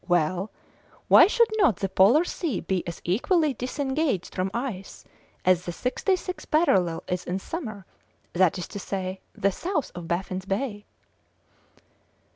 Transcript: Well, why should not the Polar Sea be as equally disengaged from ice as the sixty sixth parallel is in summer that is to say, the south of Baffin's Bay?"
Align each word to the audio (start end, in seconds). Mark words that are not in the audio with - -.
Well, 0.07 0.49
why 1.09 1.27
should 1.27 1.49
not 1.57 1.75
the 1.75 1.87
Polar 1.87 2.23
Sea 2.25 2.59
be 2.59 2.81
as 2.87 3.01
equally 3.03 3.53
disengaged 3.53 4.33
from 4.33 4.49
ice 4.51 5.05
as 5.45 5.65
the 5.65 5.71
sixty 5.71 6.15
sixth 6.15 6.49
parallel 6.49 7.03
is 7.07 7.23
in 7.23 7.37
summer 7.37 7.85
that 8.33 8.57
is 8.57 8.67
to 8.69 8.79
say, 8.79 9.21
the 9.35 9.51
south 9.51 9.91
of 9.93 10.07
Baffin's 10.07 10.45
Bay?" 10.45 10.85